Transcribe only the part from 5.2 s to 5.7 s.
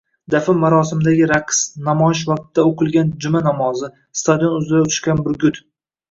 burgut